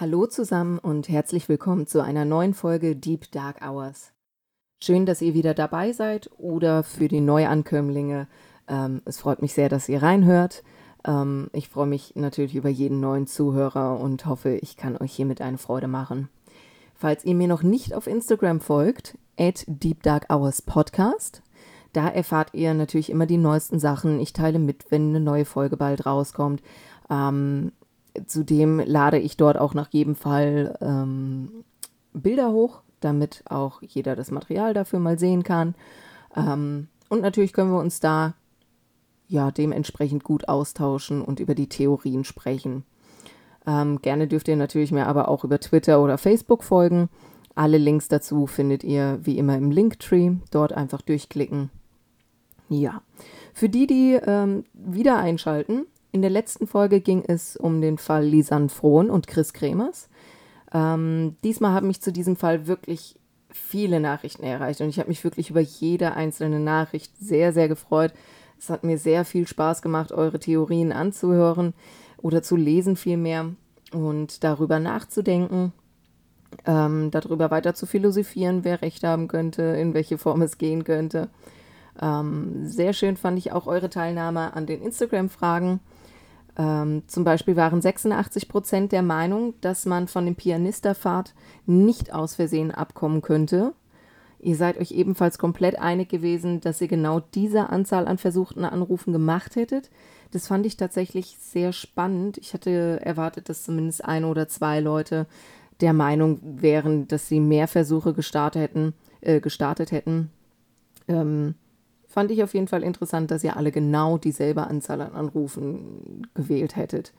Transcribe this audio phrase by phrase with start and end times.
[0.00, 4.14] Hallo zusammen und herzlich willkommen zu einer neuen Folge Deep Dark Hours.
[4.82, 8.26] Schön, dass ihr wieder dabei seid oder für die Neuankömmlinge.
[8.66, 10.62] Ähm, es freut mich sehr, dass ihr reinhört.
[11.04, 15.42] Ähm, ich freue mich natürlich über jeden neuen Zuhörer und hoffe, ich kann euch hiermit
[15.42, 16.30] eine Freude machen.
[16.94, 21.42] Falls ihr mir noch nicht auf Instagram folgt, at Deep Dark Hours Podcast,
[21.92, 24.18] da erfahrt ihr natürlich immer die neuesten Sachen.
[24.18, 26.62] Ich teile mit, wenn eine neue Folge bald rauskommt.
[27.10, 27.72] Ähm,
[28.26, 31.64] zudem lade ich dort auch nach jedem Fall ähm,
[32.12, 35.74] Bilder hoch, damit auch jeder das Material dafür mal sehen kann.
[36.36, 38.34] Ähm, und natürlich können wir uns da
[39.28, 42.84] ja dementsprechend gut austauschen und über die Theorien sprechen.
[43.66, 47.08] Ähm, gerne dürft ihr natürlich mir aber auch über Twitter oder Facebook folgen.
[47.54, 50.32] Alle Links dazu findet ihr wie immer im Linktree.
[50.50, 51.70] Dort einfach durchklicken.
[52.68, 53.02] Ja,
[53.52, 58.24] für die, die ähm, wieder einschalten, in der letzten Folge ging es um den Fall
[58.24, 60.08] Lisanne Frohn und Chris Kremers.
[60.72, 63.18] Ähm, diesmal haben mich zu diesem Fall wirklich
[63.52, 68.12] viele Nachrichten erreicht und ich habe mich wirklich über jede einzelne Nachricht sehr, sehr gefreut.
[68.58, 71.74] Es hat mir sehr viel Spaß gemacht, eure Theorien anzuhören
[72.18, 73.50] oder zu lesen vielmehr
[73.92, 75.72] und darüber nachzudenken,
[76.66, 81.28] ähm, darüber weiter zu philosophieren, wer recht haben könnte, in welche Form es gehen könnte.
[82.00, 85.80] Ähm, sehr schön fand ich auch eure Teilnahme an den Instagram-Fragen.
[86.58, 91.34] Ähm, zum Beispiel waren 86 Prozent der Meinung, dass man von dem Pianisterfahrt
[91.66, 93.72] nicht aus Versehen abkommen könnte.
[94.40, 99.12] Ihr seid euch ebenfalls komplett einig gewesen, dass ihr genau diese Anzahl an versuchten Anrufen
[99.12, 99.90] gemacht hättet.
[100.32, 102.38] Das fand ich tatsächlich sehr spannend.
[102.38, 105.26] Ich hatte erwartet, dass zumindest ein oder zwei Leute
[105.80, 108.94] der Meinung wären, dass sie mehr Versuche gestartet hätten.
[109.20, 110.30] Äh, gestartet hätten.
[111.06, 111.54] Ähm,
[112.10, 116.74] fand ich auf jeden Fall interessant, dass ihr alle genau dieselbe Anzahl an Anrufen gewählt
[116.74, 117.12] hättet.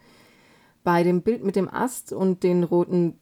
[0.84, 3.18] Bei dem Bild mit dem Ast und den roten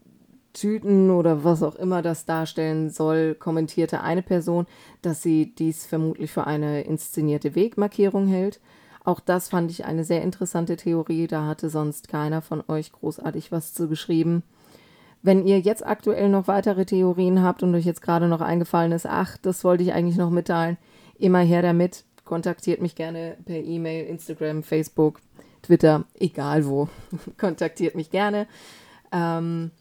[0.53, 4.65] Tüten oder was auch immer das darstellen soll, kommentierte eine Person,
[5.03, 8.59] dass sie dies vermutlich für eine inszenierte Wegmarkierung hält.
[9.03, 13.51] Auch das fand ich eine sehr interessante Theorie, da hatte sonst keiner von euch großartig
[13.51, 14.41] was zu geschrieben.
[15.21, 19.05] Wenn ihr jetzt aktuell noch weitere Theorien habt und euch jetzt gerade noch eingefallen ist,
[19.05, 20.77] ach, das wollte ich eigentlich noch mitteilen,
[21.19, 22.05] immer her damit.
[22.25, 25.19] Kontaktiert mich gerne per E-Mail, Instagram, Facebook,
[25.61, 26.89] Twitter, egal wo.
[27.37, 28.47] Kontaktiert mich gerne.
[29.11, 29.71] Ähm,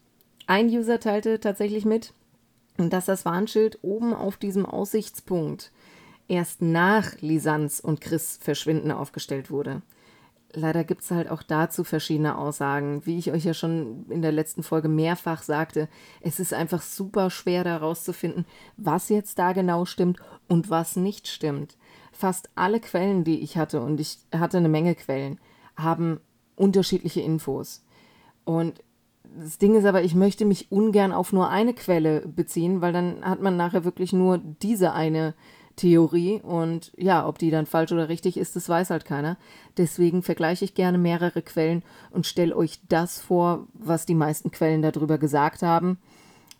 [0.47, 2.13] ein User teilte tatsächlich mit,
[2.77, 5.71] dass das Warnschild oben auf diesem Aussichtspunkt
[6.27, 9.81] erst nach Lisans und Chris Verschwinden aufgestellt wurde.
[10.53, 13.05] Leider gibt es halt auch dazu verschiedene Aussagen.
[13.05, 15.87] Wie ich euch ja schon in der letzten Folge mehrfach sagte,
[16.21, 18.45] es ist einfach super schwer herauszufinden,
[18.75, 21.77] was jetzt da genau stimmt und was nicht stimmt.
[22.11, 25.39] Fast alle Quellen, die ich hatte, und ich hatte eine Menge Quellen,
[25.77, 26.19] haben
[26.55, 27.85] unterschiedliche Infos.
[28.43, 28.83] Und
[29.23, 33.23] das Ding ist aber, ich möchte mich ungern auf nur eine Quelle beziehen, weil dann
[33.23, 35.35] hat man nachher wirklich nur diese eine
[35.79, 39.37] Theorie und ja, ob die dann falsch oder richtig ist, das weiß halt keiner.
[39.77, 44.81] Deswegen vergleiche ich gerne mehrere Quellen und stelle euch das vor, was die meisten Quellen
[44.81, 45.97] darüber gesagt haben,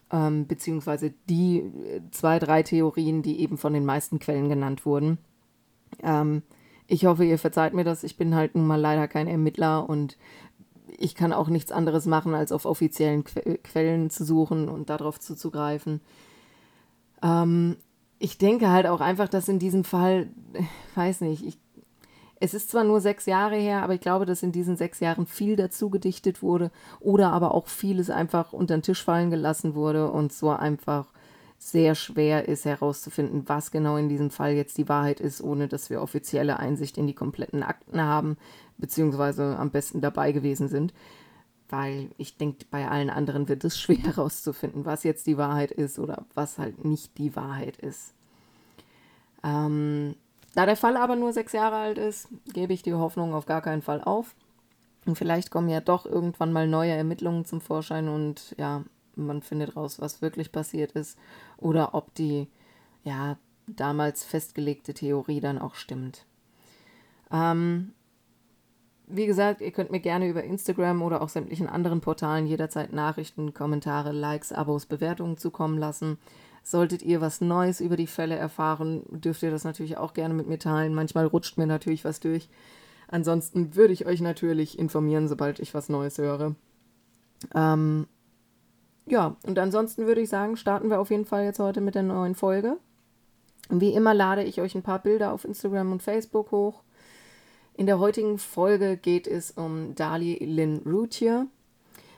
[0.09, 5.17] ähm, beziehungsweise die äh, zwei, drei Theorien, die eben von den meisten Quellen genannt wurden.
[6.01, 6.41] Ähm,
[6.87, 8.05] ich hoffe, ihr verzeiht mir das.
[8.05, 10.17] Ich bin halt nun mal leider kein Ermittler und
[10.97, 15.19] ich kann auch nichts anderes machen, als auf offiziellen que Quellen zu suchen und darauf
[15.19, 15.99] zuzugreifen.
[17.21, 17.75] Ähm,
[18.19, 20.27] ich denke halt auch einfach, dass in diesem Fall,
[20.95, 21.57] weiß nicht, ich,
[22.41, 25.25] es ist zwar nur sechs Jahre her, aber ich glaube, dass in diesen sechs Jahren
[25.25, 30.11] viel dazu gedichtet wurde oder aber auch vieles einfach unter den Tisch fallen gelassen wurde
[30.11, 31.07] und so einfach
[31.57, 35.89] sehr schwer ist herauszufinden, was genau in diesem Fall jetzt die Wahrheit ist, ohne dass
[35.89, 38.37] wir offizielle Einsicht in die kompletten Akten haben,
[38.77, 40.93] beziehungsweise am besten dabei gewesen sind
[41.69, 45.99] weil ich denke, bei allen anderen wird es schwer herauszufinden, was jetzt die Wahrheit ist
[45.99, 48.13] oder was halt nicht die Wahrheit ist.
[49.43, 50.15] Ähm,
[50.55, 53.61] da der Fall aber nur sechs Jahre alt ist, gebe ich die Hoffnung auf gar
[53.61, 54.35] keinen Fall auf.
[55.05, 58.83] Und vielleicht kommen ja doch irgendwann mal neue Ermittlungen zum Vorschein und ja,
[59.15, 61.17] man findet raus, was wirklich passiert ist
[61.57, 62.47] oder ob die
[63.03, 66.25] ja damals festgelegte Theorie dann auch stimmt.
[67.31, 67.93] Ähm,
[69.09, 73.53] wie gesagt, ihr könnt mir gerne über Instagram oder auch sämtlichen anderen Portalen jederzeit Nachrichten,
[73.53, 76.17] Kommentare, Likes, Abos, Bewertungen zukommen lassen.
[76.63, 80.47] Solltet ihr was Neues über die Fälle erfahren, dürft ihr das natürlich auch gerne mit
[80.47, 80.93] mir teilen.
[80.93, 82.49] Manchmal rutscht mir natürlich was durch.
[83.07, 86.55] Ansonsten würde ich euch natürlich informieren, sobald ich was Neues höre.
[87.55, 88.05] Ähm,
[89.07, 92.03] ja, und ansonsten würde ich sagen, starten wir auf jeden Fall jetzt heute mit der
[92.03, 92.77] neuen Folge.
[93.69, 96.83] Wie immer lade ich euch ein paar Bilder auf Instagram und Facebook hoch.
[97.79, 101.47] In der heutigen Folge geht es um Dali Lynn Routier.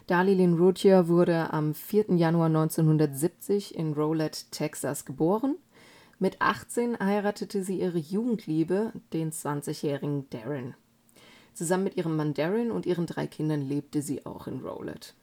[0.07, 2.15] Dali Lynn Routier wurde am 4.
[2.15, 5.57] Januar 1970 in Rowlett, Texas geboren.
[6.17, 10.73] Mit 18 heiratete sie ihre Jugendliebe, den 20-jährigen Darren.
[11.53, 15.13] Zusammen mit ihrem Mann Darren und ihren drei Kindern lebte sie auch in Rowlett.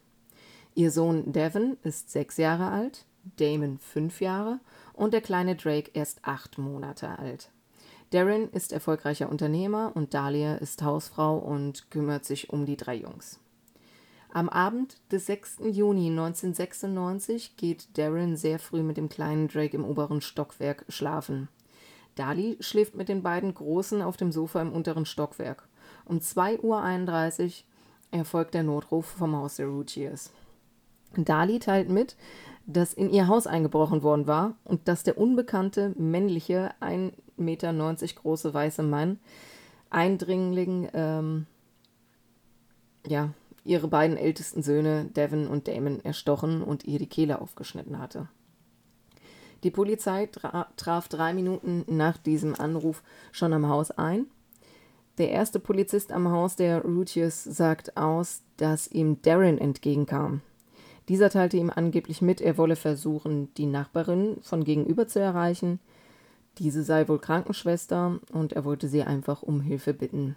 [0.76, 3.06] Ihr Sohn Devon ist sechs Jahre alt,
[3.38, 4.60] Damon fünf Jahre
[4.92, 7.50] und der kleine Drake erst acht Monate alt.
[8.10, 13.38] Darren ist erfolgreicher Unternehmer und Dahlia ist Hausfrau und kümmert sich um die drei Jungs.
[14.30, 15.58] Am Abend des 6.
[15.70, 21.48] Juni 1996 geht Darren sehr früh mit dem kleinen Drake im oberen Stockwerk schlafen.
[22.14, 25.68] Dali schläft mit den beiden Großen auf dem Sofa im unteren Stockwerk.
[26.04, 30.32] Um 2.31 Uhr erfolgt der Notruf vom Haus der Routiers.
[31.16, 32.16] Dali teilt mit,
[32.68, 38.52] dass in ihr Haus eingebrochen worden war und dass der unbekannte, männliche, 1,90 Meter große
[38.52, 39.18] weiße Mann
[39.90, 41.46] Eindringling, ähm,
[43.06, 43.30] ja,
[43.64, 48.28] ihre beiden ältesten Söhne, Devon und Damon, erstochen und ihr die Kehle aufgeschnitten hatte.
[49.62, 54.26] Die Polizei tra traf drei Minuten nach diesem Anruf schon am Haus ein.
[55.16, 60.42] Der erste Polizist am Haus der Routiers sagt aus, dass ihm Darren entgegenkam.
[61.08, 65.80] Dieser teilte ihm angeblich mit, er wolle versuchen, die Nachbarin von gegenüber zu erreichen.
[66.58, 70.36] Diese sei wohl Krankenschwester und er wollte sie einfach um Hilfe bitten.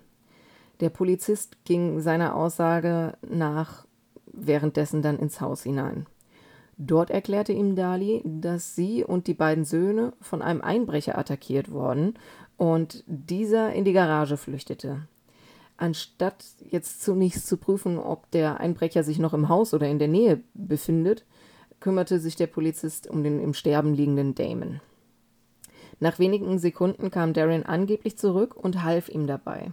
[0.79, 3.85] Der Polizist ging seiner Aussage nach
[4.33, 6.06] währenddessen dann ins Haus hinein.
[6.77, 12.15] Dort erklärte ihm Dali, dass sie und die beiden Söhne von einem Einbrecher attackiert worden
[12.57, 15.07] und dieser in die Garage flüchtete.
[15.81, 20.10] Anstatt jetzt zunächst zu prüfen, ob der Einbrecher sich noch im Haus oder in der
[20.10, 21.25] Nähe befindet,
[21.80, 24.80] kümmerte sich der Polizist um den im Sterben liegenden Damon.
[26.00, 29.72] Nach wenigen Sekunden kam Darren angeblich zurück und half ihm dabei.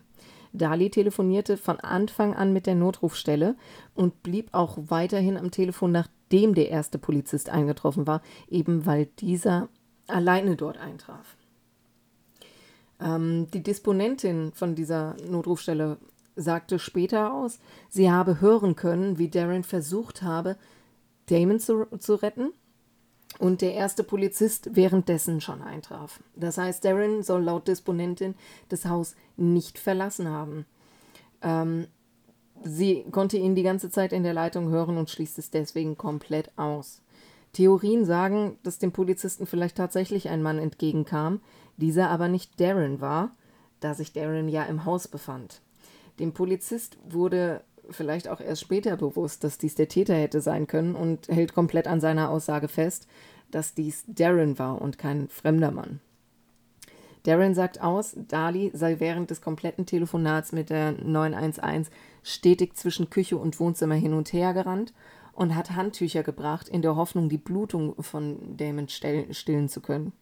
[0.54, 3.54] Dali telefonierte von Anfang an mit der Notrufstelle
[3.94, 9.68] und blieb auch weiterhin am Telefon, nachdem der erste Polizist eingetroffen war, eben weil dieser
[10.06, 11.36] alleine dort eintraf.
[13.00, 15.98] Ähm, die Disponentin von dieser Notrufstelle
[16.36, 17.58] sagte später aus,
[17.88, 20.56] sie habe hören können, wie Darren versucht habe,
[21.26, 22.52] Damon zu, zu retten
[23.38, 26.20] und der erste Polizist währenddessen schon eintraf.
[26.34, 28.34] Das heißt, Darren soll laut Disponentin
[28.68, 30.64] das Haus nicht verlassen haben.
[31.42, 31.86] Ähm,
[32.64, 36.50] sie konnte ihn die ganze Zeit in der Leitung hören und schließt es deswegen komplett
[36.56, 37.02] aus.
[37.58, 41.40] Theorien sagen, dass dem Polizisten vielleicht tatsächlich ein Mann entgegenkam,
[41.76, 43.32] dieser aber nicht Darren war,
[43.80, 45.60] da sich Darren ja im Haus befand.
[46.20, 50.94] Dem Polizist wurde vielleicht auch erst später bewusst, dass dies der Täter hätte sein können
[50.94, 53.08] und hält komplett an seiner Aussage fest,
[53.50, 55.98] dass dies Darren war und kein fremder Mann.
[57.24, 61.90] Darren sagt aus, Dali sei während des kompletten Telefonats mit der 911
[62.22, 64.92] stetig zwischen Küche und Wohnzimmer hin und her gerannt
[65.38, 70.12] und hat Handtücher gebracht, in der Hoffnung, die Blutung von Damon stillen zu können.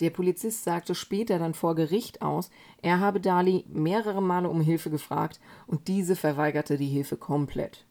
[0.00, 2.50] Der Polizist sagte später dann vor Gericht aus,
[2.82, 5.38] er habe Dali mehrere Male um Hilfe gefragt
[5.68, 7.86] und diese verweigerte die Hilfe komplett.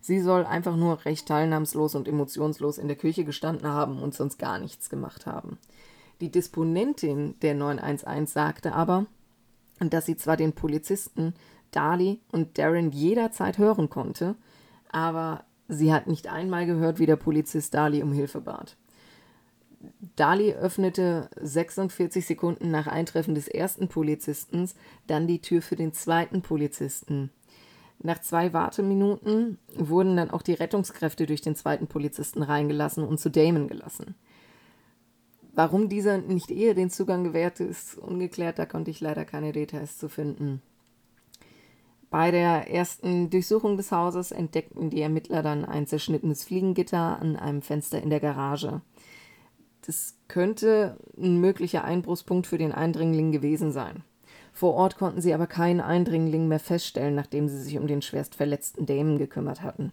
[0.00, 4.38] Sie soll einfach nur recht teilnahmslos und emotionslos in der Küche gestanden haben und sonst
[4.38, 5.58] gar nichts gemacht haben.
[6.20, 9.06] Die Disponentin der 911 sagte aber,
[9.80, 11.34] dass sie zwar den Polizisten
[11.72, 14.36] Dali und Darren jederzeit hören konnte,
[14.90, 18.76] aber sie hat nicht einmal gehört, wie der Polizist Dali um Hilfe bat.
[20.16, 24.68] Dali öffnete 46 Sekunden nach Eintreffen des ersten Polizisten
[25.06, 27.30] dann die Tür für den zweiten Polizisten.
[28.00, 33.30] Nach zwei Warteminuten wurden dann auch die Rettungskräfte durch den zweiten Polizisten reingelassen und zu
[33.30, 34.14] Damon gelassen.
[35.54, 39.98] Warum dieser nicht eher den Zugang gewährte, ist ungeklärt, da konnte ich leider keine Details
[39.98, 40.62] zu finden.
[42.10, 47.60] Bei der ersten Durchsuchung des Hauses entdeckten die Ermittler dann ein zerschnittenes Fliegengitter an einem
[47.60, 48.80] Fenster in der Garage.
[49.84, 54.02] Das könnte ein möglicher Einbruchspunkt für den Eindringling gewesen sein.
[54.52, 58.34] Vor Ort konnten sie aber keinen Eindringling mehr feststellen, nachdem sie sich um den schwerst
[58.34, 59.92] verletzten Dämen gekümmert hatten.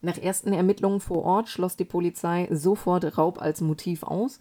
[0.00, 4.40] Nach ersten Ermittlungen vor Ort schloss die Polizei sofort Raub als Motiv aus,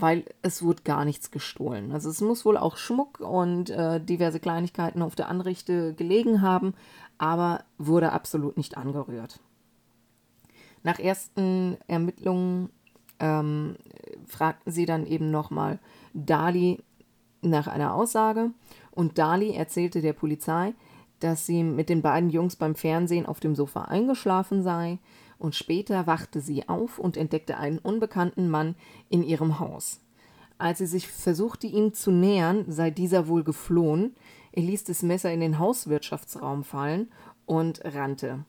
[0.00, 1.92] weil es wurde gar nichts gestohlen.
[1.92, 6.74] Also es muss wohl auch Schmuck und äh, diverse Kleinigkeiten auf der Anrichte gelegen haben,
[7.18, 9.40] aber wurde absolut nicht angerührt.
[10.82, 12.70] Nach ersten Ermittlungen
[13.18, 13.76] ähm,
[14.26, 15.78] fragten sie dann eben nochmal
[16.14, 16.82] Dali
[17.42, 18.50] nach einer Aussage
[18.90, 20.74] und Dali erzählte der Polizei,
[21.20, 24.98] dass sie mit den beiden Jungs beim Fernsehen auf dem Sofa eingeschlafen sei
[25.40, 28.76] und später wachte sie auf und entdeckte einen unbekannten Mann
[29.08, 30.00] in ihrem Haus.
[30.58, 34.14] Als sie sich versuchte, ihm zu nähern, sei dieser wohl geflohen.
[34.52, 37.10] Er ließ das Messer in den Hauswirtschaftsraum fallen
[37.46, 38.44] und rannte.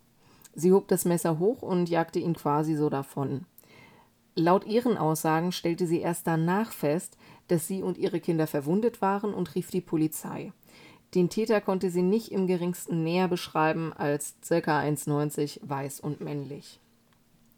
[0.54, 3.46] Sie hob das Messer hoch und jagte ihn quasi so davon.
[4.36, 7.18] Laut ihren Aussagen stellte sie erst danach fest,
[7.48, 10.52] dass sie und ihre Kinder verwundet waren und rief die Polizei.
[11.14, 14.80] Den Täter konnte sie nicht im geringsten näher beschreiben als ca.
[14.80, 16.80] 1,90, weiß und männlich.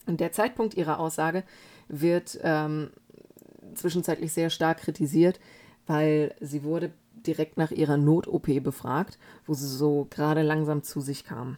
[0.08, 1.44] Und der Zeitpunkt ihrer Aussage
[1.88, 2.90] wird ähm,
[3.76, 5.40] zwischenzeitlich sehr stark kritisiert,
[5.86, 11.24] weil sie wurde direkt nach ihrer Not-OP befragt, wo sie so gerade langsam zu sich
[11.24, 11.58] kam.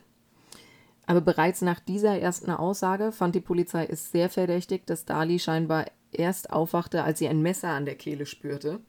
[1.08, 5.86] Aber bereits nach dieser ersten Aussage fand die Polizei es sehr verdächtig, dass Dali scheinbar
[6.12, 8.80] erst aufwachte, als sie ein Messer an der Kehle spürte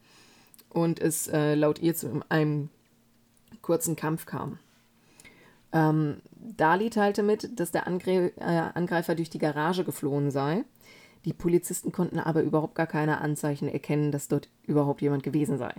[0.70, 2.70] und es äh, laut ihr zu einem
[3.66, 4.58] kurzen Kampf kam.
[5.72, 6.22] Ähm,
[6.56, 10.64] Dali teilte mit, dass der Angre äh, Angreifer durch die Garage geflohen sei.
[11.24, 15.74] Die Polizisten konnten aber überhaupt gar keine Anzeichen erkennen, dass dort überhaupt jemand gewesen sei.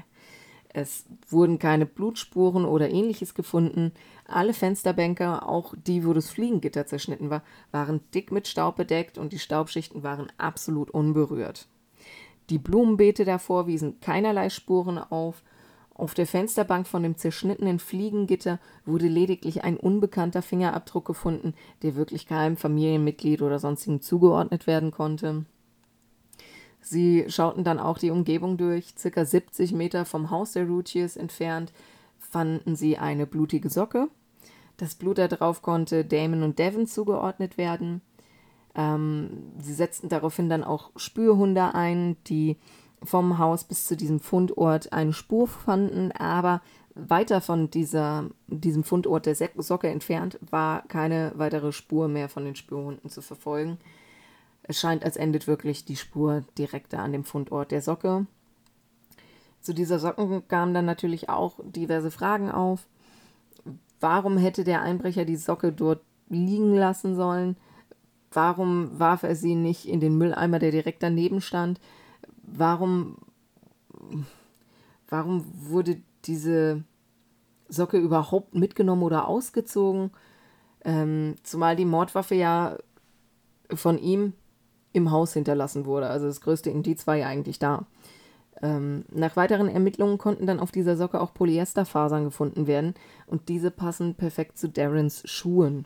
[0.67, 3.93] Es wurden keine Blutspuren oder ähnliches gefunden.
[4.27, 7.41] Alle Fensterbänke, auch die, wo das Fliegengitter zerschnitten war,
[7.71, 11.69] waren dick mit Staub bedeckt und die Staubschichten waren absolut unberührt.
[12.49, 15.41] Die Blumenbeete davor wiesen keinerlei Spuren auf.
[15.97, 22.27] Auf der Fensterbank von dem zerschnittenen Fliegengitter wurde lediglich ein unbekannter Fingerabdruck gefunden, der wirklich
[22.27, 25.45] keinem Familienmitglied oder sonstigen zugeordnet werden konnte.
[26.81, 28.93] Sie schauten dann auch die Umgebung durch.
[28.95, 31.73] Circa 70 Meter vom Haus der Routiers entfernt
[32.19, 34.07] fanden sie eine blutige Socke.
[34.77, 38.01] Das Blut darauf konnte Damon und Devon zugeordnet werden.
[38.75, 42.57] Ähm, sie setzten daraufhin dann auch Spürhunde ein, die
[43.03, 46.61] vom Haus bis zu diesem Fundort eine Spur fanden, aber
[46.95, 52.55] weiter von dieser, diesem Fundort der Socke entfernt war keine weitere Spur mehr von den
[52.55, 53.77] Spürhunden zu verfolgen.
[54.63, 58.25] Es scheint, als endet wirklich die Spur direkt an dem Fundort der Socke.
[59.61, 62.87] Zu dieser Socken kamen dann natürlich auch diverse Fragen auf.
[63.99, 67.57] Warum hätte der Einbrecher die Socke dort liegen lassen sollen?
[68.31, 71.79] Warum warf er sie nicht in den Mülleimer, der direkt daneben stand?
[72.43, 73.17] Warum,
[75.09, 76.83] warum wurde diese
[77.67, 80.11] Socke überhaupt mitgenommen oder ausgezogen?
[80.83, 82.77] Ähm, zumal die Mordwaffe ja
[83.73, 84.33] von ihm
[84.93, 86.07] im Haus hinterlassen wurde.
[86.07, 87.85] Also das größte Indiz war ja eigentlich da.
[88.61, 92.95] Ähm, nach weiteren Ermittlungen konnten dann auf dieser Socke auch Polyesterfasern gefunden werden
[93.27, 95.85] und diese passen perfekt zu Darrens Schuhen.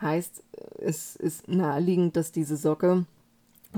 [0.00, 0.44] Heißt,
[0.78, 3.06] es ist naheliegend, dass diese Socke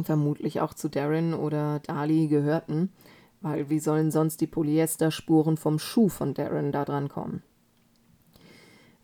[0.02, 2.92] vermutlich auch zu Darren oder Dali gehörten,
[3.40, 7.42] weil wie sollen sonst die Polyesterspuren vom Schuh von Darren da dran kommen?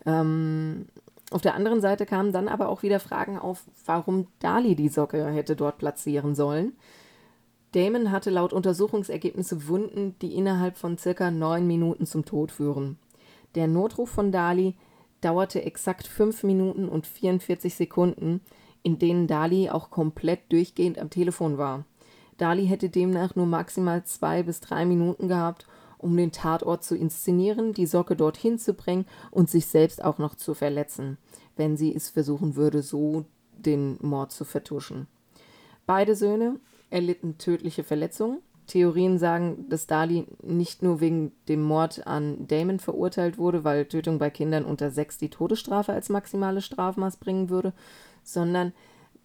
[0.05, 0.87] Ähm,
[1.31, 5.26] auf der anderen Seite kamen dann aber auch wieder Fragen auf, warum Dali die Socke
[5.26, 6.73] hätte dort platzieren sollen.
[7.73, 12.99] Damon hatte laut Untersuchungsergebnisse Wunden, die innerhalb von circa neun Minuten zum Tod führen.
[13.55, 14.76] Der Notruf von Dali
[15.21, 18.40] dauerte exakt fünf Minuten und 44 Sekunden,
[18.87, 21.85] in denen Dali auch komplett durchgehend am Telefon war.
[22.38, 25.66] Dali hätte demnach nur maximal zwei bis drei Minuten gehabt,
[25.99, 30.37] um den Tatort zu inszenieren, die Socke dorthin zu bringen und sich selbst auch noch
[30.37, 31.19] zu verletzen,
[31.57, 33.25] wenn sie es versuchen würde, so
[33.57, 35.09] den Mord zu vertuschen.
[35.87, 38.38] Beide Söhne erlitten tödliche Verletzungen.
[38.69, 44.21] Theorien sagen, dass Dali nicht nur wegen dem Mord an Damon verurteilt wurde, weil Tötung
[44.21, 47.73] bei Kindern unter sechs die Todesstrafe als maximale Strafmaß bringen würde,
[48.26, 48.73] sondern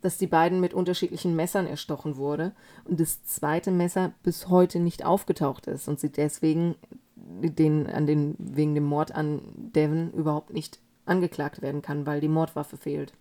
[0.02, 2.54] dass die beiden mit unterschiedlichen Messern erstochen wurde
[2.86, 6.76] und das zweite Messer bis heute nicht aufgetaucht ist und sie deswegen
[7.16, 12.28] den, an den, wegen dem Mord an Devon überhaupt nicht angeklagt werden kann, weil die
[12.28, 13.14] Mordwaffe fehlt.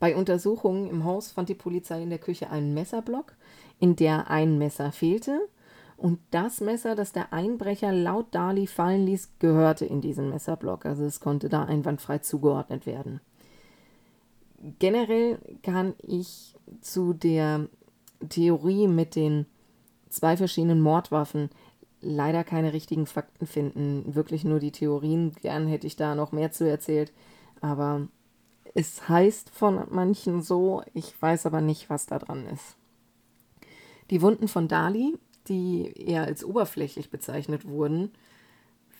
[0.00, 3.34] Bei Untersuchungen im Haus fand die Polizei in der Küche einen Messerblock,
[3.78, 5.40] in der ein Messer fehlte
[5.96, 11.04] und das Messer, das der Einbrecher laut Dali fallen ließ, gehörte in diesen Messerblock, also
[11.04, 13.20] es konnte da einwandfrei zugeordnet werden
[14.78, 17.68] generell kann ich zu der
[18.28, 19.46] Theorie mit den
[20.08, 21.50] zwei verschiedenen Mordwaffen
[22.00, 24.14] leider keine richtigen Fakten finden.
[24.14, 25.32] Wirklich nur die Theorien.
[25.40, 27.12] Gern hätte ich da noch mehr zu erzählt.
[27.60, 28.08] Aber
[28.74, 32.76] es heißt von manchen so, ich weiß aber nicht, was da dran ist.
[34.10, 35.16] Die Wunden von Dali,
[35.48, 38.10] die eher als oberflächlich bezeichnet wurden,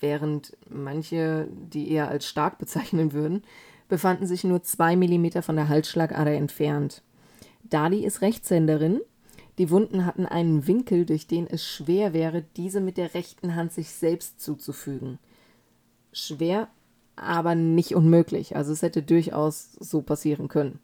[0.00, 3.42] während manche die eher als stark bezeichnen würden,
[3.88, 7.02] befanden sich nur zwei Millimeter von der Halsschlagader entfernt.
[7.64, 9.00] Dali ist Rechtshänderin.
[9.58, 13.72] Die Wunden hatten einen Winkel, durch den es schwer wäre, diese mit der rechten Hand
[13.72, 15.18] sich selbst zuzufügen.
[16.12, 16.68] Schwer,
[17.16, 18.56] aber nicht unmöglich.
[18.56, 20.80] Also es hätte durchaus so passieren können.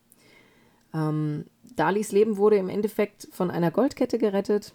[0.95, 4.73] Ähm, Dalis Leben wurde im Endeffekt von einer Goldkette gerettet.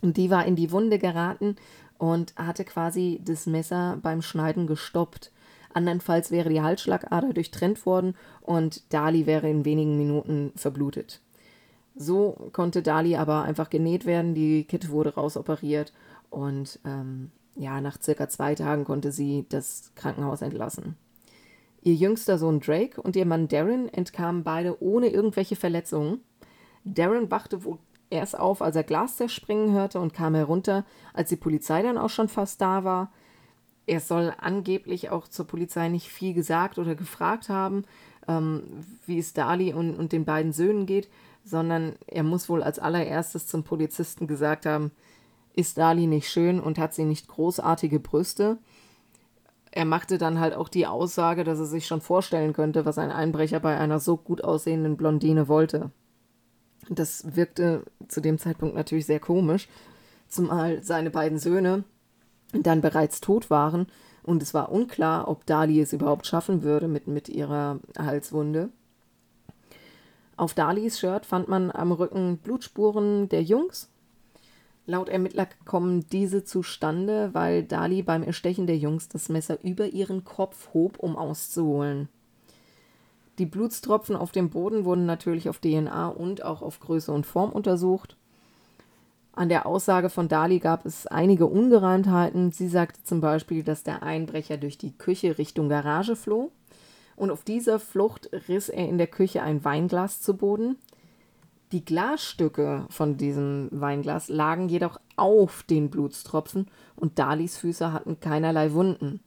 [0.00, 1.56] Und die war in die Wunde geraten
[1.98, 5.30] und hatte quasi das Messer beim Schneiden gestoppt.
[5.74, 11.20] Andernfalls wäre die Halsschlagader durchtrennt worden und Dali wäre in wenigen Minuten verblutet.
[11.94, 15.92] So konnte Dali aber einfach genäht werden, die Kette wurde rausoperiert
[16.30, 20.96] und ähm, ja, nach circa zwei Tagen konnte sie das Krankenhaus entlassen.
[21.82, 26.20] Ihr jüngster Sohn Drake und ihr Mann Darren entkamen beide ohne irgendwelche Verletzungen.
[26.84, 31.36] Darren wachte wohl erst auf, als er Glas zerspringen hörte und kam herunter, als die
[31.36, 33.12] Polizei dann auch schon fast da war.
[33.92, 37.84] Er soll angeblich auch zur Polizei nicht viel gesagt oder gefragt haben,
[38.26, 38.62] ähm,
[39.04, 41.10] wie es Dali und, und den beiden Söhnen geht,
[41.44, 44.92] sondern er muss wohl als allererstes zum Polizisten gesagt haben,
[45.54, 48.56] ist Dali nicht schön und hat sie nicht großartige Brüste.
[49.70, 53.10] Er machte dann halt auch die Aussage, dass er sich schon vorstellen könnte, was ein
[53.10, 55.90] Einbrecher bei einer so gut aussehenden Blondine wollte.
[56.88, 59.68] Das wirkte zu dem Zeitpunkt natürlich sehr komisch,
[60.28, 61.84] zumal seine beiden Söhne
[62.52, 63.86] dann bereits tot waren
[64.22, 68.70] und es war unklar, ob Dali es überhaupt schaffen würde mit, mit ihrer Halswunde.
[70.36, 73.88] Auf Dalis Shirt fand man am Rücken Blutspuren der Jungs.
[74.86, 80.24] Laut Ermittler kommen diese zustande, weil Dali beim Erstechen der Jungs das Messer über ihren
[80.24, 82.08] Kopf hob, um auszuholen.
[83.38, 87.52] Die Blutstropfen auf dem Boden wurden natürlich auf DNA und auch auf Größe und Form
[87.52, 88.16] untersucht.
[89.34, 92.52] An der Aussage von Dali gab es einige Ungereimtheiten.
[92.52, 96.50] Sie sagte zum Beispiel, dass der Einbrecher durch die Küche Richtung Garage floh
[97.16, 100.76] und auf dieser Flucht riss er in der Küche ein Weinglas zu Boden.
[101.72, 108.72] Die Glasstücke von diesem Weinglas lagen jedoch auf den Blutstropfen und Dalis Füße hatten keinerlei
[108.72, 109.20] Wunden.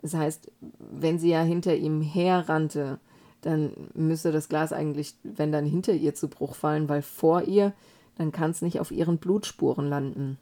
[0.00, 3.00] Das heißt, wenn sie ja hinter ihm herrannte,
[3.40, 7.72] dann müsste das Glas eigentlich, wenn dann hinter ihr zu Bruch fallen, weil vor ihr,
[8.18, 10.38] dann kann es nicht auf ihren Blutspuren landen.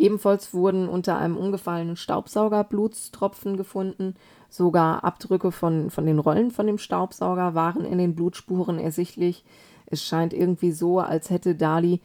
[0.00, 4.14] Ebenfalls wurden unter einem umgefallenen Staubsauger Blutstropfen gefunden.
[4.48, 9.44] Sogar Abdrücke von, von den Rollen von dem Staubsauger waren in den Blutspuren ersichtlich.
[9.84, 12.00] Es scheint irgendwie so, als hätte Dali,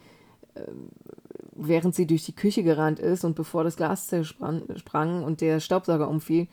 [0.54, 0.60] äh,
[1.52, 6.08] während sie durch die Küche gerannt ist und bevor das Glas zersprang und der Staubsauger
[6.08, 6.48] umfiel,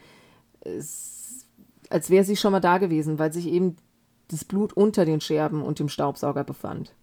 [1.89, 3.76] als wäre sie schon mal da gewesen, weil sich eben
[4.30, 6.93] das Blut unter den Scherben und dem Staubsauger befand.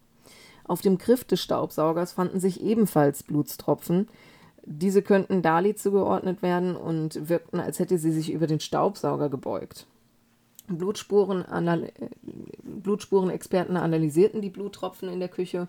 [0.71, 4.07] Auf dem Griff des Staubsaugers fanden sich ebenfalls Blutstropfen.
[4.65, 9.89] Diese könnten Dali zugeordnet werden und wirkten, als hätte sie sich über den Staubsauger gebeugt.
[10.69, 11.45] Blutspuren,
[12.63, 15.67] Blutspurenexperten analysierten die Bluttropfen in der Küche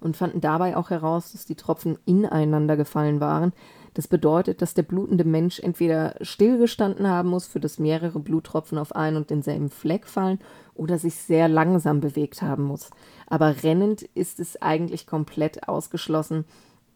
[0.00, 3.54] und fanden dabei auch heraus, dass die Tropfen ineinander gefallen waren,
[3.94, 8.94] das bedeutet, dass der blutende Mensch entweder stillgestanden haben muss, für das mehrere Bluttropfen auf
[8.94, 10.40] einen und denselben Fleck fallen,
[10.74, 12.90] oder sich sehr langsam bewegt haben muss.
[13.28, 16.44] Aber rennend ist es eigentlich komplett ausgeschlossen,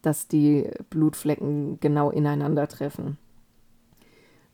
[0.03, 3.17] dass die Blutflecken genau ineinander treffen.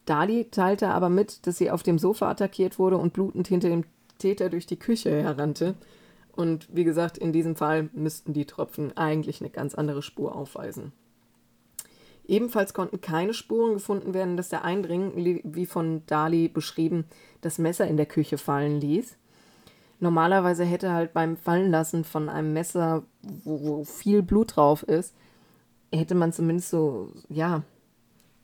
[0.05, 3.85] Dali teilte aber mit, dass sie auf dem Sofa attackiert wurde und blutend hinter dem
[4.19, 5.75] Täter durch die Küche herrannte.
[6.33, 10.93] Und wie gesagt, in diesem Fall müssten die Tropfen eigentlich eine ganz andere Spur aufweisen.
[12.27, 17.05] Ebenfalls konnten keine Spuren gefunden werden, dass der Eindring, wie von Dali beschrieben,
[17.43, 19.17] das Messer in der Küche fallen ließ.
[20.01, 25.15] Normalerweise hätte halt beim Fallenlassen von einem Messer, wo, wo viel Blut drauf ist,
[25.93, 27.63] hätte man zumindest so, ja,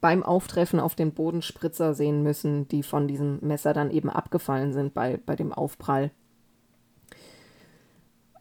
[0.01, 4.73] beim Auftreffen auf den Boden Spritzer sehen müssen, die von diesem Messer dann eben abgefallen
[4.73, 6.11] sind bei, bei dem Aufprall.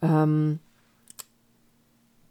[0.00, 0.58] Ähm,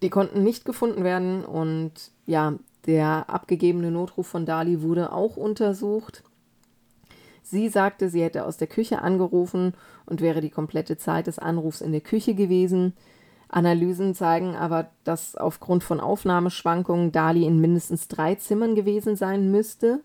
[0.01, 1.91] die konnten nicht gefunden werden und
[2.25, 6.23] ja, der abgegebene Notruf von Dali wurde auch untersucht.
[7.43, 9.73] Sie sagte, sie hätte aus der Küche angerufen
[10.05, 12.93] und wäre die komplette Zeit des Anrufs in der Küche gewesen.
[13.47, 20.01] Analysen zeigen aber, dass aufgrund von Aufnahmeschwankungen Dali in mindestens drei Zimmern gewesen sein müsste.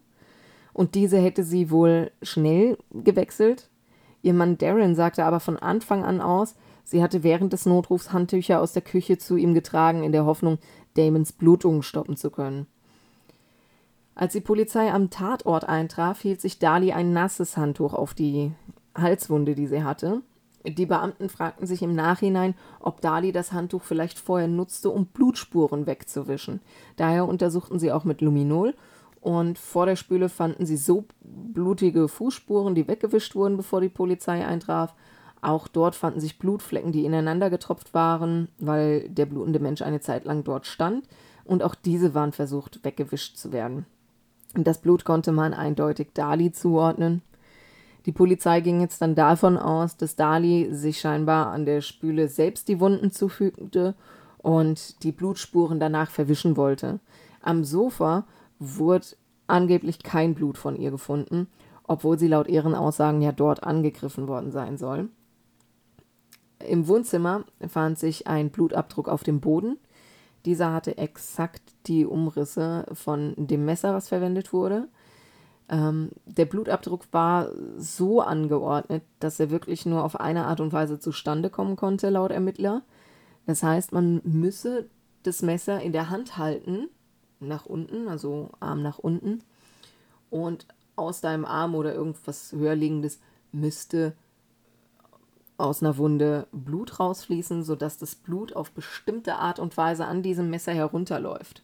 [0.73, 3.69] Und diese hätte sie wohl schnell gewechselt.
[4.23, 8.61] Ihr Mann Darren sagte aber von Anfang an aus, sie hatte während des Notrufs Handtücher
[8.61, 10.59] aus der Küche zu ihm getragen, in der Hoffnung,
[10.95, 12.67] Damons Blutungen stoppen zu können.
[14.15, 18.53] Als die Polizei am Tatort eintraf, hielt sich Dali ein nasses Handtuch auf die
[18.97, 20.23] Halswunde, die sie hatte.
[20.67, 25.87] Die Beamten fragten sich im Nachhinein, ob Dali das Handtuch vielleicht vorher nutzte, um Blutspuren
[25.87, 26.61] wegzuwischen.
[26.97, 28.75] Daher untersuchten sie auch mit Luminol
[29.21, 34.47] und vor der Spüle fanden sie so blutige Fußspuren, die weggewischt wurden, bevor die Polizei
[34.47, 34.95] eintraf.
[35.45, 40.25] Auch dort fanden sich Blutflecken, die ineinander getropft waren, weil der blutende Mensch eine Zeit
[40.25, 41.07] lang dort stand.
[41.45, 43.85] Und auch diese waren versucht, weggewischt zu werden.
[44.55, 47.21] Das Blut konnte man eindeutig Dali zuordnen.
[48.07, 52.69] Die Polizei ging jetzt dann davon aus, dass Dali sich scheinbar an der Spüle selbst
[52.69, 53.95] die Wunden zufügte
[54.39, 57.01] und die Blutspuren danach verwischen wollte.
[57.43, 58.25] Am Sofa
[58.59, 59.09] wurde
[59.47, 61.49] angeblich kein Blut von ihr gefunden,
[61.83, 65.11] obwohl sie laut ihren Aussagen ja dort angegriffen worden sein soll.
[66.69, 69.79] Im Wohnzimmer fand sich ein Blutabdruck auf dem Boden.
[70.45, 74.89] Dieser hatte exakt die Umrisse von dem Messer, was verwendet wurde.
[75.69, 77.49] Ähm, der Blutabdruck war
[77.79, 82.31] so angeordnet, dass er wirklich nur auf eine Art und Weise zustande kommen konnte, laut
[82.31, 82.83] Ermittler.
[83.47, 84.89] Das heißt, man müsse
[85.23, 86.89] das Messer in der Hand halten,
[87.41, 89.43] nach unten, also Arm nach unten,
[90.31, 93.19] und aus deinem Arm oder irgendwas höher liegendes
[93.53, 94.15] müsste
[95.57, 100.51] aus einer Wunde Blut rausfließen, sodass das Blut auf bestimmte Art und Weise an diesem
[100.51, 101.63] Messer herunterläuft,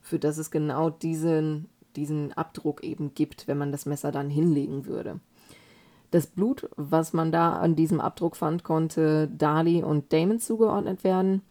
[0.00, 4.86] für das es genau diesen, diesen Abdruck eben gibt, wenn man das Messer dann hinlegen
[4.86, 5.20] würde.
[6.10, 11.42] Das Blut, was man da an diesem Abdruck fand, konnte Dali und Damon zugeordnet werden.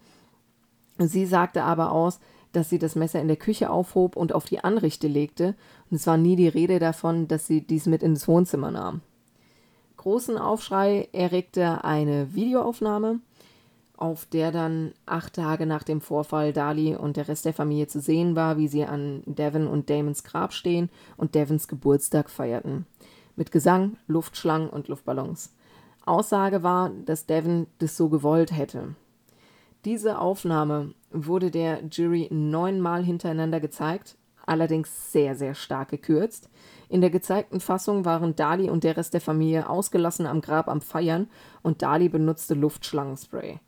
[0.97, 2.19] Sie sagte aber aus,
[2.53, 5.53] dass sie das Messer in der Küche aufhob und auf die Anrichte legte,
[5.91, 9.01] und es war nie die Rede davon, dass sie dies mit ins Wohnzimmer nahm.
[9.97, 13.19] Großen Aufschrei erregte eine Videoaufnahme,
[13.97, 17.99] auf der dann acht Tage nach dem Vorfall Dali und der Rest der Familie zu
[17.99, 22.85] sehen war, wie sie an Devon und Damons Grab stehen und Devons Geburtstag feierten.
[23.35, 25.53] Mit Gesang, Luftschlangen und Luftballons.
[26.05, 28.95] Aussage war, dass Devon das so gewollt hätte.
[29.83, 36.49] Diese Aufnahme wurde der Jury neunmal hintereinander gezeigt, allerdings sehr, sehr stark gekürzt.
[36.89, 40.81] In der gezeigten Fassung waren Dali und der Rest der Familie ausgelassen am Grab am
[40.81, 41.27] Feiern
[41.61, 43.59] und Dali benutzte Luftschlangenspray.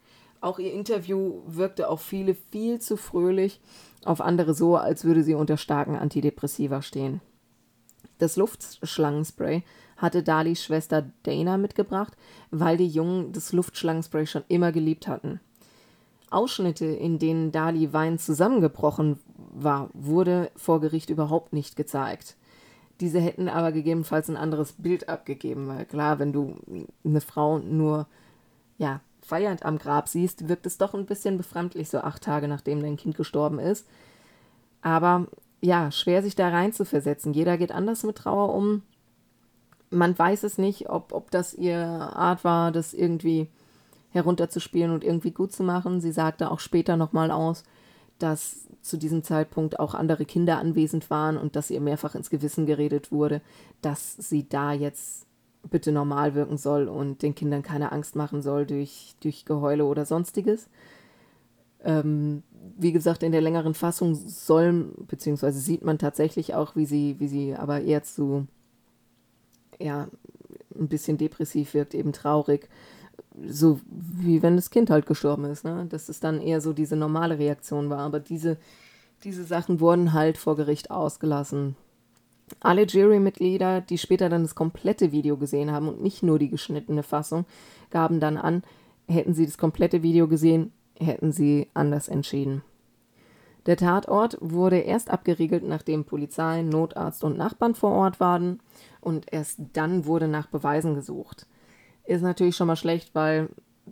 [0.42, 3.60] Auch ihr Interview wirkte auf viele viel zu fröhlich,
[4.06, 7.20] auf andere so, als würde sie unter starken Antidepressiva stehen.
[8.20, 9.64] Das Luftschlangenspray
[9.98, 12.14] hatte Dalis Schwester Dana mitgebracht,
[12.52, 15.42] weil die Jungen das Luftschlangenspray schon immer geliebt hatten.
[16.30, 22.38] Ausschnitte, in denen Dali Wein zusammengebrochen war, wurde vor Gericht überhaupt nicht gezeigt.
[23.00, 26.56] Diese hätten aber gegebenenfalls ein anderes Bild abgegeben, weil klar, wenn du
[27.06, 28.08] eine Frau nur
[28.78, 32.82] ja, feiernd am Grab siehst, wirkt es doch ein bisschen befremdlich, so acht Tage nachdem
[32.82, 33.88] dein Kind gestorben ist.
[34.82, 35.28] Aber
[35.62, 37.34] ja, schwer sich da rein zu versetzen.
[37.34, 38.82] Jeder geht anders mit Trauer um.
[39.90, 43.48] Man weiß es nicht, ob, ob das ihr Art war, das irgendwie
[44.12, 46.02] herunterzuspielen und irgendwie gut zu machen.
[46.02, 47.64] Sie sagte auch später nochmal aus,
[48.20, 52.66] dass zu diesem Zeitpunkt auch andere Kinder anwesend waren und dass ihr mehrfach ins Gewissen
[52.66, 53.42] geredet wurde,
[53.82, 55.26] dass sie da jetzt
[55.70, 60.06] bitte normal wirken soll und den Kindern keine Angst machen soll durch, durch Geheule oder
[60.06, 60.70] sonstiges.
[61.84, 62.44] Ähm,
[62.78, 67.28] wie gesagt, in der längeren Fassung soll, beziehungsweise sieht man tatsächlich auch, wie sie, wie
[67.28, 68.48] sie aber eher zu,
[69.80, 70.08] ja,
[70.78, 72.70] ein bisschen depressiv wirkt, eben traurig
[73.46, 75.86] so wie wenn das Kind halt gestorben ist, ne?
[75.89, 78.00] Dass es dann eher so diese normale Reaktion war.
[78.00, 78.58] Aber diese,
[79.24, 81.76] diese Sachen wurden halt vor Gericht ausgelassen.
[82.60, 87.04] Alle Jurymitglieder, die später dann das komplette Video gesehen haben und nicht nur die geschnittene
[87.04, 87.46] Fassung,
[87.92, 88.63] gaben dann an,
[89.08, 92.63] hätten sie das komplette Video gesehen, hätten sie anders entschieden.
[93.68, 98.62] Der Tatort wurde erst abgeriegelt, nachdem Polizei, Notarzt und Nachbarn vor Ort waren,
[99.00, 101.46] und erst dann wurde nach Beweisen gesucht
[102.10, 103.50] ist natürlich schon mal schlecht, weil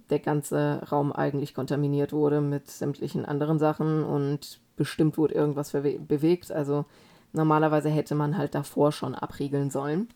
[0.10, 6.51] der ganze Raum eigentlich kontaminiert wurde mit sämtlichen anderen Sachen und bestimmt wurde irgendwas bewegt.
[6.51, 6.86] Also
[7.34, 10.08] normalerweise hätte man halt davor schon abriegeln sollen.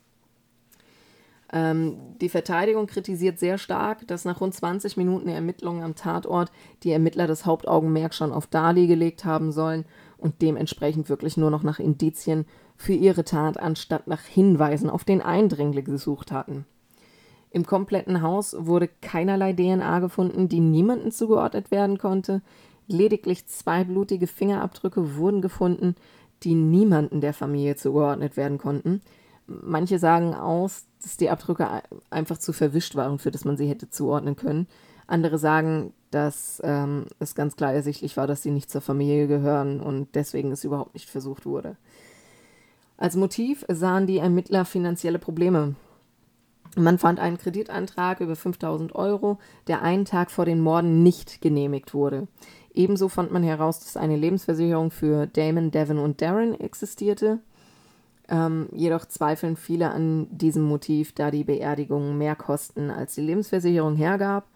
[1.53, 6.51] Ähm, die Verteidigung kritisiert sehr stark, dass nach rund 20 Minuten Ermittlungen am Tatort
[6.83, 9.85] die Ermittler das Hauptaugenmerk schon auf Dali gelegt haben sollen
[10.17, 12.45] und dementsprechend wirklich nur noch nach Indizien
[12.77, 16.65] für ihre Tat anstatt nach Hinweisen auf den Eindringling gesucht hatten.
[17.51, 22.41] Im kompletten Haus wurde keinerlei DNA gefunden, die niemandem zugeordnet werden konnte.
[22.87, 25.95] Lediglich zwei blutige Fingerabdrücke wurden gefunden,
[26.43, 29.01] die niemandem der Familie zugeordnet werden konnten.
[29.47, 31.67] Manche sagen aus, dass die Abdrücke
[32.09, 34.67] einfach zu verwischt waren, für das man sie hätte zuordnen können.
[35.07, 39.81] Andere sagen, dass ähm, es ganz klar ersichtlich war, dass sie nicht zur Familie gehören
[39.81, 41.75] und deswegen es überhaupt nicht versucht wurde.
[42.95, 45.75] Als Motiv sahen die Ermittler finanzielle Probleme.
[46.77, 51.93] Man fand einen Kreditantrag über 5000 Euro, der einen Tag vor den Morden nicht genehmigt
[51.93, 52.27] wurde.
[52.73, 57.39] Ebenso fand man heraus, dass eine Lebensversicherung für Damon, Devon und Darren existierte.
[58.29, 63.97] Ähm, jedoch zweifeln viele an diesem Motiv, da die Beerdigung mehr kosten, als die Lebensversicherung
[63.97, 64.47] hergab.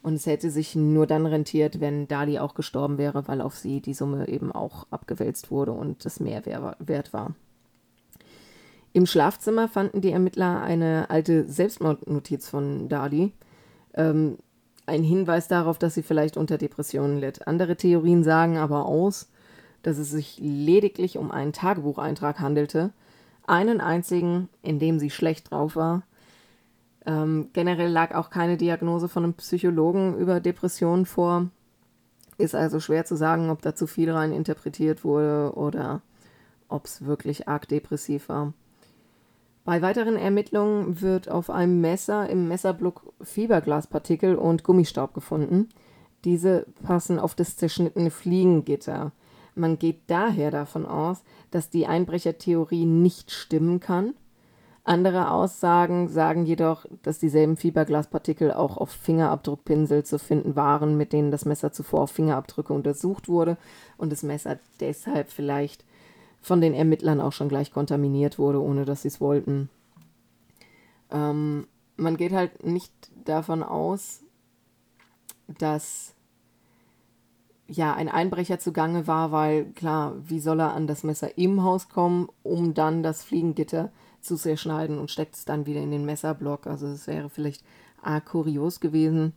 [0.00, 3.82] Und es hätte sich nur dann rentiert, wenn Dali auch gestorben wäre, weil auf sie
[3.82, 6.42] die Summe eben auch abgewälzt wurde und es mehr
[6.78, 7.34] wert war.
[8.92, 13.32] Im Schlafzimmer fanden die Ermittler eine alte Selbstmordnotiz von Dali.
[13.94, 14.38] Ähm,
[14.86, 17.46] ein Hinweis darauf, dass sie vielleicht unter Depressionen litt.
[17.46, 19.30] Andere Theorien sagen aber aus,
[19.82, 22.90] dass es sich lediglich um einen Tagebucheintrag handelte,
[23.46, 26.02] einen einzigen, in dem sie schlecht drauf war.
[27.06, 31.50] Ähm, generell lag auch keine Diagnose von einem Psychologen über Depressionen vor.
[32.38, 36.02] Ist also schwer zu sagen, ob da zu viel rein interpretiert wurde oder
[36.68, 38.52] ob es wirklich arg depressiv war.
[39.68, 45.68] Bei weiteren Ermittlungen wird auf einem Messer im Messerblock Fiberglaspartikel und Gummistaub gefunden.
[46.24, 49.12] Diese passen auf das zerschnittene Fliegengitter.
[49.54, 54.14] Man geht daher davon aus, dass die Einbrechertheorie nicht stimmen kann.
[54.84, 61.30] Andere Aussagen sagen jedoch, dass dieselben Fiberglaspartikel auch auf Fingerabdruckpinsel zu finden waren, mit denen
[61.30, 63.58] das Messer zuvor auf Fingerabdrücke untersucht wurde
[63.98, 65.84] und das Messer deshalb vielleicht
[66.40, 69.68] von den Ermittlern auch schon gleich kontaminiert wurde, ohne dass sie es wollten.
[71.10, 72.92] Ähm, man geht halt nicht
[73.24, 74.22] davon aus,
[75.46, 76.14] dass
[77.66, 81.88] ja ein Einbrecher zugange war, weil klar, wie soll er an das Messer im Haus
[81.88, 86.66] kommen, um dann das Fliegengitter zu zerschneiden und steckt es dann wieder in den Messerblock.
[86.66, 87.62] Also es wäre vielleicht
[88.02, 89.34] arg kurios gewesen.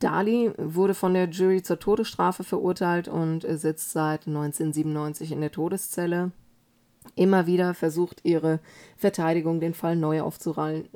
[0.00, 6.32] Dali wurde von der Jury zur Todesstrafe verurteilt und sitzt seit 1997 in der Todeszelle.
[7.14, 8.60] Immer wieder versucht ihre
[8.96, 10.88] Verteidigung, den Fall neu aufzurollen,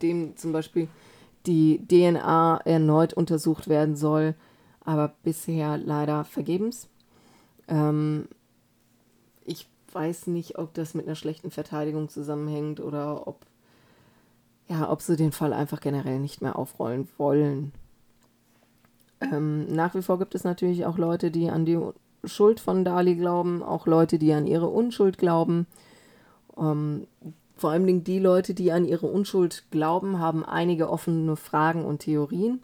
[0.00, 0.88] indem zum Beispiel
[1.46, 4.34] die DNA erneut untersucht werden soll,
[4.80, 6.88] aber bisher leider vergebens.
[7.68, 8.28] Ähm,
[9.44, 13.46] ich weiß nicht, ob das mit einer schlechten Verteidigung zusammenhängt oder ob,
[14.68, 17.72] ja, ob sie den Fall einfach generell nicht mehr aufrollen wollen.
[19.32, 21.78] Ähm, nach wie vor gibt es natürlich auch Leute, die an die
[22.24, 25.66] Schuld von Dali glauben, auch Leute, die an ihre Unschuld glauben.
[26.56, 27.06] Ähm,
[27.56, 32.60] vor allem die Leute, die an ihre Unschuld glauben, haben einige offene Fragen und Theorien.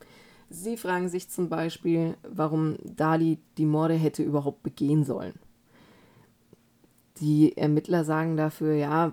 [0.51, 5.35] Sie fragen sich zum Beispiel, warum Dali die Morde hätte überhaupt begehen sollen.
[7.21, 9.13] Die Ermittler sagen dafür, ja,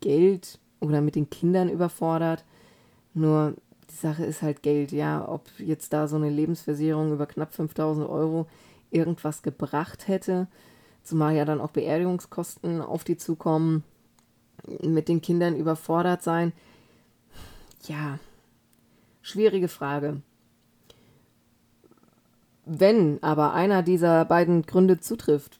[0.00, 2.44] Geld oder mit den Kindern überfordert.
[3.14, 3.54] Nur
[3.92, 5.28] die Sache ist halt Geld, ja.
[5.28, 8.46] Ob jetzt da so eine Lebensversicherung über knapp 5000 Euro
[8.90, 10.48] irgendwas gebracht hätte,
[11.02, 13.84] zumal ja dann auch Beerdigungskosten auf die zukommen,
[14.82, 16.52] mit den Kindern überfordert sein.
[17.84, 18.18] Ja,
[19.22, 20.22] schwierige Frage.
[22.64, 25.58] Wenn aber einer dieser beiden Gründe zutrifft,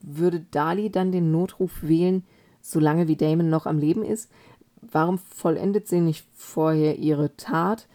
[0.00, 2.24] würde Dali dann den Notruf wählen,
[2.60, 4.30] solange wie Damon noch am Leben ist?
[4.80, 7.86] Warum vollendet sie nicht vorher ihre Tat,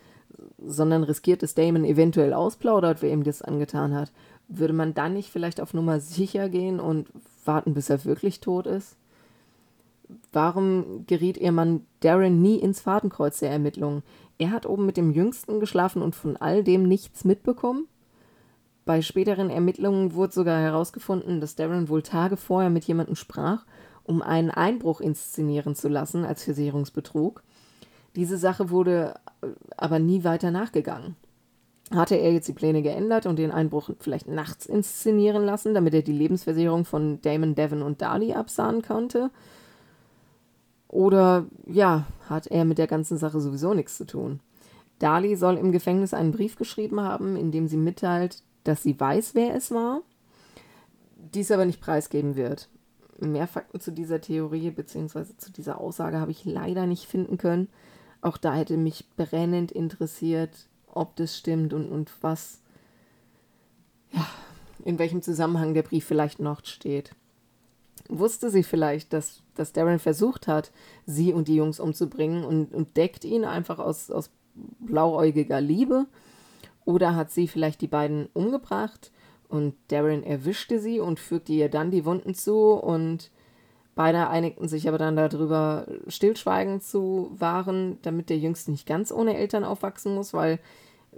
[0.63, 4.11] sondern riskiert, dass Damon eventuell ausplaudert, wer ihm das angetan hat?
[4.47, 7.07] Würde man dann nicht vielleicht auf Nummer sicher gehen und
[7.45, 8.95] warten, bis er wirklich tot ist?
[10.33, 14.03] Warum geriet ihr Mann Darren nie ins Fadenkreuz der Ermittlungen?
[14.37, 17.87] Er hat oben mit dem Jüngsten geschlafen und von all dem nichts mitbekommen?
[18.83, 23.65] Bei späteren Ermittlungen wurde sogar herausgefunden, dass Darren wohl Tage vorher mit jemandem sprach
[24.11, 27.43] um einen Einbruch inszenieren zu lassen als Versicherungsbetrug.
[28.17, 29.47] Diese Sache wurde äh,
[29.77, 31.15] aber nie weiter nachgegangen.
[31.91, 36.01] Hatte er jetzt die Pläne geändert und den Einbruch vielleicht nachts inszenieren lassen, damit er
[36.01, 39.29] die Lebensversicherung von Damon, Devon und Dali absahen konnte?
[40.89, 44.41] Oder ja, hat er mit der ganzen Sache sowieso nichts zu tun?
[44.99, 49.35] Dali soll im Gefängnis einen Brief geschrieben haben, in dem sie mitteilt, dass sie weiß,
[49.35, 50.01] wer es war,
[51.33, 52.69] dies aber nicht preisgeben wird.
[53.27, 55.25] Mehr Fakten zu dieser Theorie bzw.
[55.37, 57.69] zu dieser Aussage habe ich leider nicht finden können.
[58.21, 62.61] Auch da hätte mich brennend interessiert, ob das stimmt und, und was,
[64.11, 64.25] ja,
[64.85, 67.15] in welchem Zusammenhang der Brief vielleicht noch steht.
[68.09, 70.71] Wusste sie vielleicht, dass, dass Darren versucht hat,
[71.05, 74.31] sie und die Jungs umzubringen und, und deckt ihn einfach aus, aus
[74.79, 76.07] blauäugiger Liebe?
[76.83, 79.11] Oder hat sie vielleicht die beiden umgebracht
[79.51, 83.31] und Darren erwischte sie und fügte ihr dann die Wunden zu und
[83.95, 89.37] beide einigten sich aber dann darüber, stillschweigend zu wahren, damit der Jüngste nicht ganz ohne
[89.37, 90.59] Eltern aufwachsen muss, weil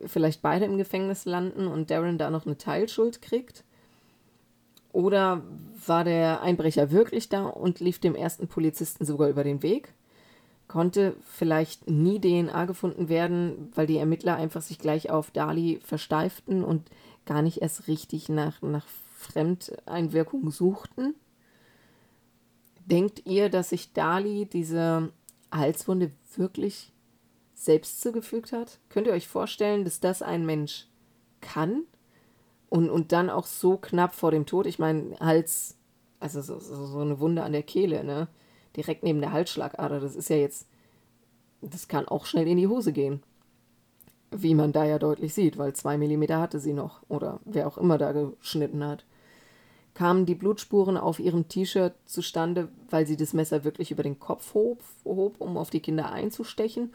[0.05, 3.63] vielleicht beide im Gefängnis landen und Darren da noch eine Teilschuld kriegt.
[4.91, 5.43] Oder
[5.85, 9.93] war der Einbrecher wirklich da und lief dem ersten Polizisten sogar über den Weg?
[10.67, 16.63] Konnte vielleicht nie DNA gefunden werden, weil die Ermittler einfach sich gleich auf Dali versteiften
[16.63, 16.89] und
[17.25, 21.15] gar nicht erst richtig nach, nach Fremdeinwirkung suchten.
[22.85, 25.11] Denkt ihr, dass sich Dali diese
[25.51, 26.91] Halswunde wirklich
[27.53, 28.79] selbst zugefügt hat?
[28.89, 30.87] Könnt ihr euch vorstellen, dass das ein Mensch
[31.41, 31.83] kann?
[32.69, 34.65] Und, und dann auch so knapp vor dem Tod?
[34.65, 35.77] Ich meine, Hals,
[36.19, 38.27] also so, so, so eine Wunde an der Kehle, ne?
[38.75, 40.67] Direkt neben der Halsschlagader, das ist ja jetzt,
[41.61, 43.21] das kann auch schnell in die Hose gehen.
[44.35, 47.77] Wie man da ja deutlich sieht, weil zwei Millimeter hatte sie noch oder wer auch
[47.77, 49.05] immer da geschnitten hat.
[49.93, 54.55] Kamen die Blutspuren auf ihrem T-Shirt zustande, weil sie das Messer wirklich über den Kopf
[54.55, 56.91] hob, hob, um auf die Kinder einzustechen?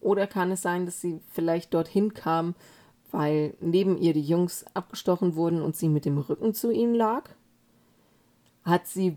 [0.00, 2.54] Oder kann es sein, dass sie vielleicht dorthin kam,
[3.10, 7.28] weil neben ihr die Jungs abgestochen wurden und sie mit dem Rücken zu ihnen lag?
[8.64, 9.16] Hat sie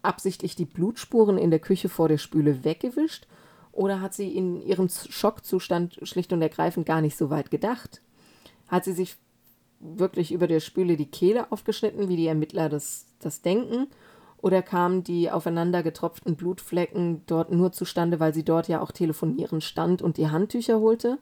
[0.00, 3.26] absichtlich die Blutspuren in der Küche vor der Spüle weggewischt?
[3.76, 8.00] Oder hat sie in ihrem Schockzustand schlicht und ergreifend gar nicht so weit gedacht?
[8.68, 9.16] Hat sie sich
[9.80, 13.88] wirklich über der Spüle die Kehle aufgeschnitten, wie die Ermittler das, das denken?
[14.38, 19.60] Oder kamen die aufeinander getropften Blutflecken dort nur zustande, weil sie dort ja auch telefonieren
[19.60, 21.18] stand und die Handtücher holte?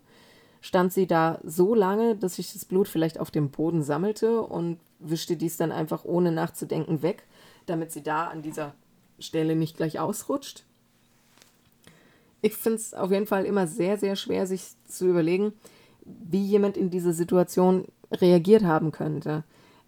[0.60, 4.78] Stand sie da so lange, dass sich das Blut vielleicht auf dem Boden sammelte und
[5.00, 7.24] wischte dies dann einfach ohne nachzudenken weg,
[7.66, 8.74] damit sie da an dieser
[9.18, 10.64] Stelle nicht gleich ausrutscht?
[12.44, 15.54] Ich finde es auf jeden Fall immer sehr, sehr schwer, sich zu überlegen,
[16.04, 19.44] wie jemand in dieser Situation reagiert haben könnte.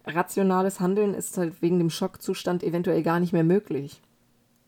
[0.07, 4.01] Rationales Handeln ist halt wegen dem Schockzustand eventuell gar nicht mehr möglich.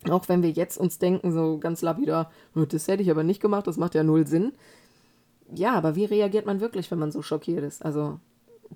[0.08, 3.42] Auch wenn wir jetzt uns denken, so ganz lapidar, oh, das hätte ich aber nicht
[3.42, 4.52] gemacht, das macht ja null Sinn.
[5.52, 7.84] Ja, aber wie reagiert man wirklich, wenn man so schockiert ist?
[7.84, 8.20] Also,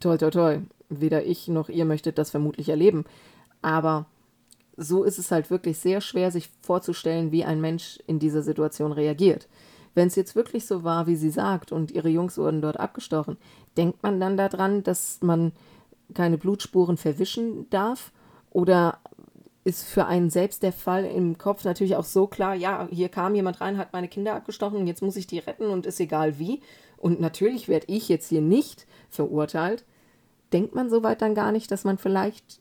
[0.00, 0.62] toll, toll, toll.
[0.88, 3.05] Weder ich noch ihr möchtet das vermutlich erleben.
[3.62, 4.07] Aber
[4.77, 8.93] so ist es halt wirklich sehr schwer, sich vorzustellen, wie ein Mensch in dieser Situation
[8.93, 9.49] reagiert.
[9.95, 13.37] Wenn es jetzt wirklich so war, wie sie sagt, und ihre Jungs wurden dort abgestochen,
[13.77, 15.53] denkt man dann daran, dass man
[16.15, 18.13] keine Blutspuren verwischen darf?
[18.51, 18.99] Oder
[19.65, 23.35] ist für einen selbst der Fall im Kopf natürlich auch so klar, ja, hier kam
[23.35, 26.61] jemand rein, hat meine Kinder abgestochen jetzt muss ich die retten und ist egal wie.
[26.97, 29.85] Und natürlich werde ich jetzt hier nicht verurteilt.
[30.53, 32.61] Denkt man soweit dann gar nicht, dass man vielleicht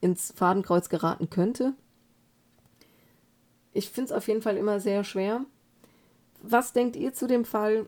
[0.00, 1.74] ins Fadenkreuz geraten könnte?
[3.72, 5.44] Ich finde es auf jeden Fall immer sehr schwer.
[6.42, 7.86] Was denkt ihr zu dem Fall?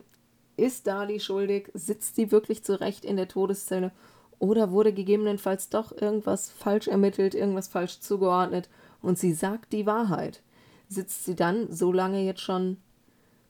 [0.55, 1.69] Ist Dali schuldig?
[1.73, 3.91] Sitzt sie wirklich zurecht in der Todeszelle?
[4.39, 8.69] Oder wurde gegebenenfalls doch irgendwas falsch ermittelt, irgendwas falsch zugeordnet
[9.01, 10.41] und sie sagt die Wahrheit?
[10.89, 12.77] Sitzt sie dann so lange jetzt schon,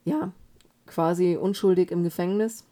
[0.04, 0.32] ja,
[0.86, 2.64] quasi unschuldig im Gefängnis?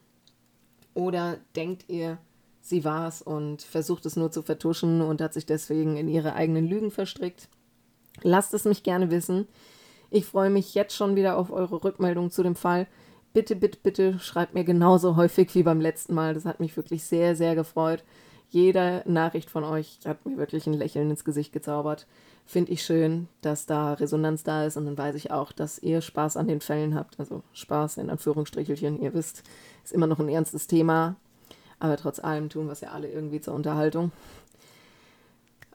[0.94, 2.18] Oder denkt ihr,
[2.62, 6.34] sie war es und versucht es nur zu vertuschen und hat sich deswegen in ihre
[6.34, 7.48] eigenen Lügen verstrickt?
[8.22, 9.48] Lasst es mich gerne wissen.
[10.10, 12.86] Ich freue mich jetzt schon wieder auf eure Rückmeldung zu dem Fall.
[13.32, 16.34] Bitte, bitte, bitte schreibt mir genauso häufig wie beim letzten Mal.
[16.34, 18.04] Das hat mich wirklich sehr, sehr gefreut.
[18.50, 22.06] Jede Nachricht von euch hat mir wirklich ein Lächeln ins Gesicht gezaubert.
[22.44, 26.02] Finde ich schön, dass da Resonanz da ist und dann weiß ich auch, dass ihr
[26.02, 27.18] Spaß an den Fällen habt.
[27.18, 29.00] Also Spaß in Anführungsstrichelchen.
[29.00, 29.42] Ihr wisst,
[29.82, 31.16] ist immer noch ein ernstes Thema.
[31.82, 34.12] Aber trotz allem tun wir es ja alle irgendwie zur Unterhaltung.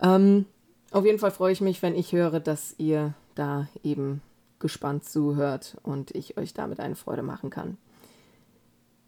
[0.02, 0.46] Ähm,
[0.92, 4.22] auf jeden Fall freue ich mich, wenn ich höre, dass ihr da eben
[4.60, 7.78] gespannt zuhört und ich euch damit eine Freude machen kann.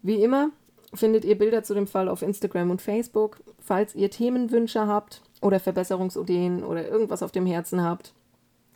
[0.02, 0.50] Wie immer
[0.92, 3.40] findet ihr Bilder zu dem Fall auf Instagram und Facebook.
[3.60, 8.12] Falls ihr Themenwünsche habt oder Verbesserungsideen oder irgendwas auf dem Herzen habt,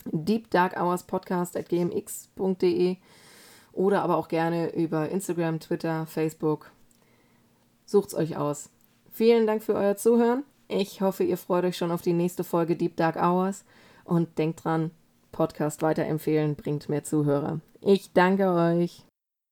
[0.06, 2.96] Deep Dark Hours Podcast at gmx.de
[3.74, 6.70] oder aber auch gerne über Instagram, Twitter, Facebook.
[7.84, 8.70] Sucht's euch aus.
[9.12, 10.44] Vielen Dank für euer Zuhören.
[10.68, 13.64] Ich hoffe, ihr freut euch schon auf die nächste Folge Deep Dark Hours
[14.04, 14.90] und denkt dran,
[15.32, 17.60] Podcast weiterempfehlen bringt mehr Zuhörer.
[17.80, 19.04] Ich danke euch.